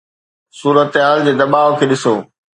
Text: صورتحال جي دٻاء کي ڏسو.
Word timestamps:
صورتحال 0.59 1.17
جي 1.25 1.33
دٻاء 1.39 1.67
کي 1.77 1.85
ڏسو. 1.89 2.15